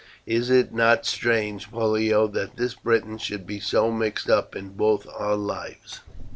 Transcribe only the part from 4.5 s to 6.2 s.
in both our lives?"